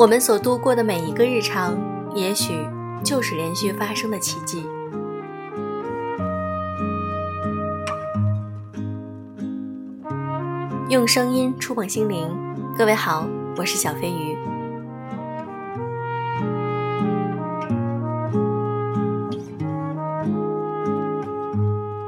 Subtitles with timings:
[0.00, 1.78] 我们所度过的每一个日常，
[2.14, 2.66] 也许
[3.04, 4.64] 就是连续发生的奇迹。
[10.88, 12.34] 用声音触碰心灵，
[12.78, 13.28] 各位好，
[13.58, 14.38] 我是小飞鱼。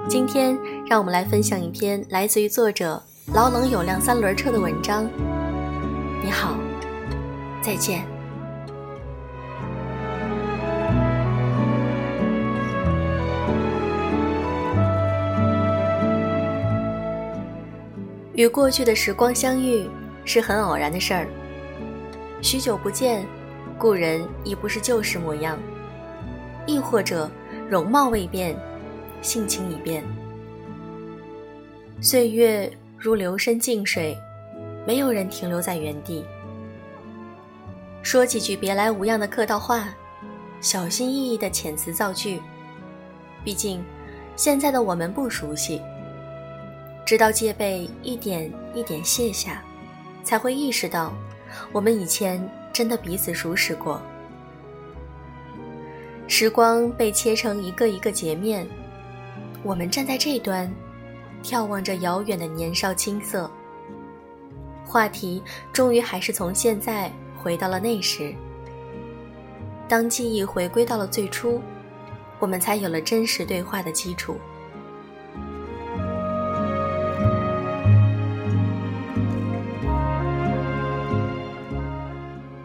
[0.09, 3.02] 今天，让我们来分享一篇来自于作者
[3.34, 5.05] 老冷有辆三轮车的文章。
[6.24, 6.56] 你好，
[7.62, 8.05] 再见。
[18.34, 19.89] 与过去的时光相遇
[20.25, 21.29] 是很偶然的事儿。
[22.41, 23.25] 许久不见，
[23.79, 25.59] 故人已不是旧时模样，
[26.67, 27.31] 亦或者
[27.69, 28.56] 容貌未变。
[29.20, 30.03] 性情已变，
[32.01, 34.19] 岁月如流深静水，
[34.84, 36.25] 没有人停留在原地。
[38.03, 39.89] 说几句别来无恙的客套话，
[40.61, 42.42] 小心翼翼的遣词造句。
[43.45, 43.83] 毕竟，
[44.36, 45.81] 现在的我们不熟悉，
[47.06, 49.62] 直到戒备一点一点卸下，
[50.25, 51.12] 才会意识到，
[51.70, 54.03] 我们以前真的彼此熟识过。
[56.27, 58.67] 时光被切成一个一个截面。
[59.62, 60.69] 我们站在这端，
[61.42, 63.48] 眺望着遥远的年少青涩。
[64.84, 65.41] 话题
[65.73, 67.11] 终于还是从现在
[67.43, 68.33] 回到了那时。
[69.89, 71.61] 当记忆回归到了最初，
[72.39, 74.37] 我们才有了真实对话的基础。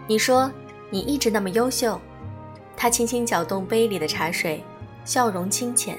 [0.08, 0.50] 你说
[0.90, 2.00] 你一直那么优秀，
[2.78, 4.64] 他轻轻搅动杯里的茶水，
[5.04, 5.98] 笑容清浅。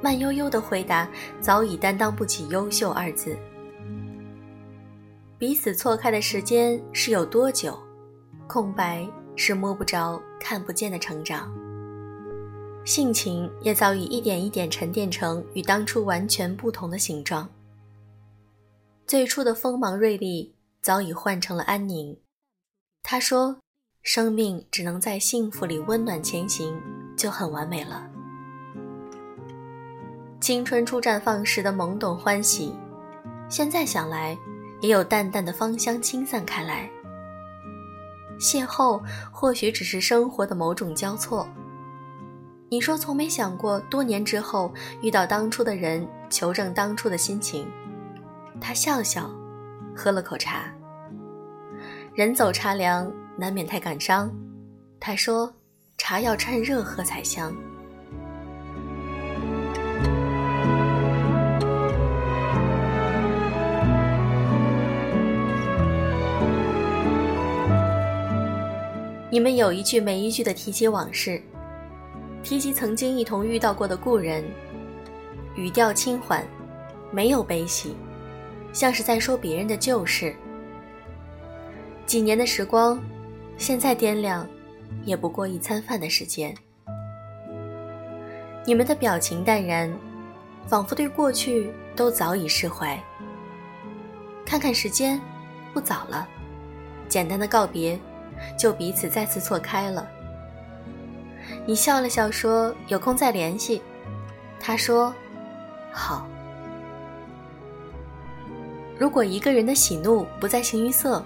[0.00, 1.08] 慢悠悠的回答，
[1.40, 3.36] 早已担当不起“优秀”二字。
[5.38, 7.78] 彼此错开的时间是有多久？
[8.46, 11.52] 空白是摸不着、看不见的成长。
[12.84, 17.48] 性情也早已一点一点沉淀成与当初完全不同的形状。
[19.06, 22.16] 最初的锋芒锐利早已换成了安宁。
[23.02, 23.56] 他说
[24.02, 26.78] ：“生命只能在幸福里温暖前行，
[27.16, 28.06] 就很完美了。”
[30.40, 32.74] 青春初绽放时的懵懂欢喜，
[33.48, 34.36] 现在想来，
[34.82, 36.90] 也有淡淡的芳香倾散开来。
[38.44, 39.00] 邂逅
[39.32, 41.48] 或许只是生活的某种交错。
[42.68, 47.66] 你说从没想过多年之后遇到当初的人，求证当初的心情。
[48.60, 49.30] 他笑笑，
[49.96, 50.70] 喝了口茶。
[52.14, 54.30] 人走茶凉，难免太感伤。
[55.00, 55.50] 他说，
[55.96, 57.54] 茶要趁热喝才香。
[69.34, 71.42] 你们有一句没一句的提起往事，
[72.44, 74.44] 提及曾经一同遇到过的故人，
[75.56, 76.46] 语调轻缓，
[77.10, 77.96] 没有悲喜，
[78.72, 80.36] 像是在说别人的旧事。
[82.06, 83.02] 几年的时光，
[83.58, 84.46] 现在掂量，
[85.02, 86.54] 也不过一餐饭的时间。
[88.64, 89.92] 你们的表情淡然，
[90.68, 92.96] 仿佛对过去都早已释怀。
[94.46, 95.20] 看看时间，
[95.72, 96.24] 不早了，
[97.08, 97.98] 简单的告别。
[98.56, 100.08] 就彼此再次错开了。
[101.66, 103.82] 你笑了笑说：“有空再联系。”
[104.60, 105.14] 他说
[105.92, 106.26] ：“好。”
[108.98, 111.22] 如果一个人的喜怒不再形于色，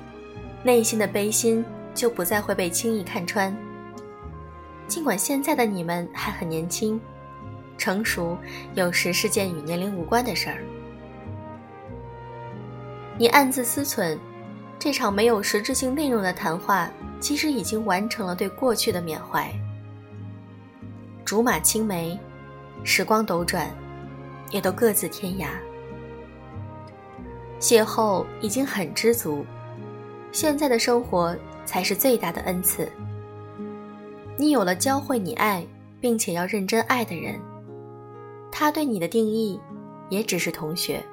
[0.62, 1.64] 内心的悲心
[1.94, 3.54] 就不再会被轻易看穿。
[4.86, 7.00] 尽管现在的你们还很年轻，
[7.76, 8.36] 成熟
[8.74, 10.64] 有时是件与年龄无关的事儿。
[13.18, 14.18] 你暗自思忖。
[14.78, 19.52] 这场没有实质性内容的谈话，其实已经完成了对过去的缅怀。
[21.24, 22.18] 竹马青梅，
[22.84, 23.68] 时光斗转，
[24.50, 25.48] 也都各自天涯。
[27.58, 29.44] 邂逅已经很知足，
[30.30, 31.36] 现在的生活
[31.66, 32.88] 才是最大的恩赐。
[34.36, 35.66] 你有了教会你爱，
[36.00, 37.40] 并且要认真爱的人，
[38.52, 39.60] 他对你的定义，
[40.08, 41.04] 也只是同学。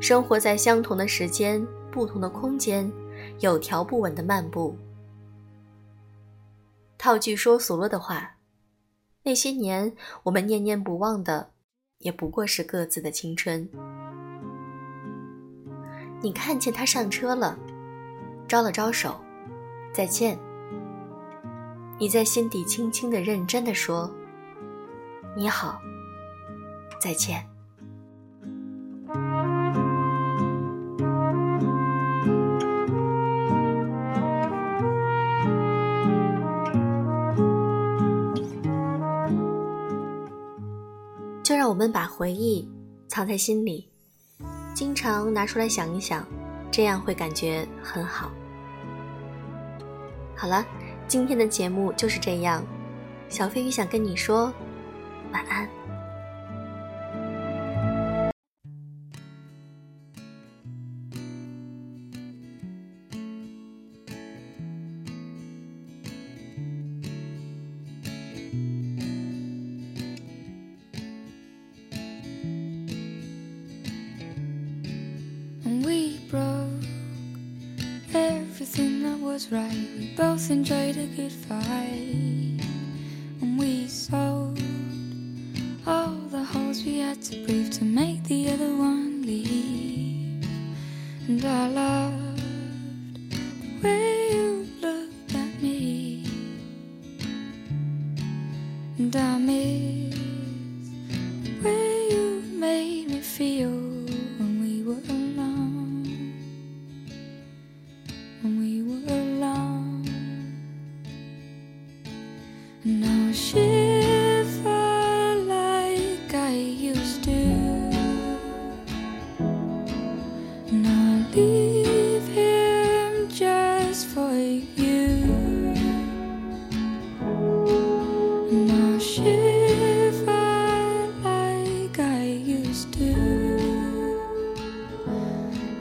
[0.00, 1.64] 生活在相同的时间。
[1.92, 2.90] 不同的空间，
[3.40, 4.76] 有条不紊的漫步。
[6.96, 8.36] 套句说俗了的话，
[9.22, 9.92] 那些年
[10.22, 11.50] 我们念念不忘的，
[11.98, 13.68] 也不过是各自的青春。
[16.22, 17.58] 你看见他上车了，
[18.48, 19.20] 招了招手，
[19.92, 20.38] 再见。
[21.98, 24.10] 你在心底轻轻的、认真的说
[25.36, 25.80] ：“你好，
[27.00, 27.46] 再见。”
[41.56, 42.68] 让我们把回忆
[43.08, 43.88] 藏在心里，
[44.74, 46.26] 经常拿出来想一想，
[46.70, 48.30] 这样会感觉很好。
[50.36, 50.64] 好了，
[51.06, 52.64] 今天的节目就是这样。
[53.28, 54.52] 小飞鱼想跟你说
[55.32, 55.68] 晚安。
[79.32, 79.88] Was right.
[79.98, 82.60] We both enjoyed a good fight.
[83.40, 84.60] And we sold
[85.86, 90.46] all the holes we had to prove to make the other one leave.
[91.28, 91.68] And I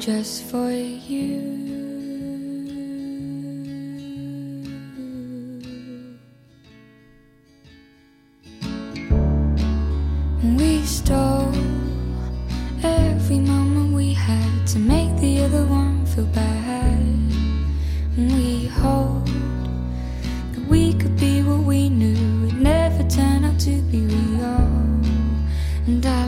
[0.02, 1.40] just for you.
[10.58, 11.54] We stole
[12.84, 16.81] every moment we had to make the other one feel bad.
[25.92, 26.21] And I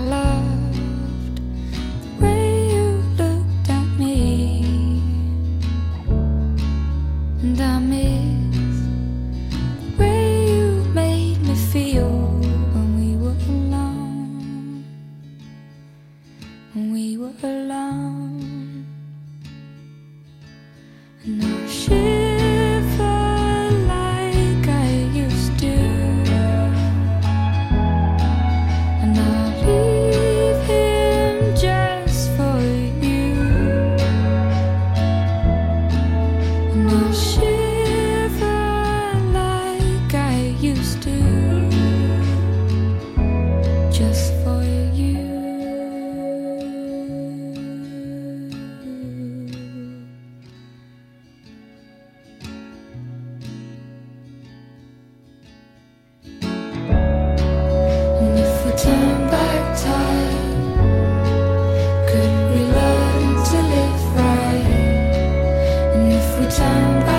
[65.96, 67.13] 你负担吧。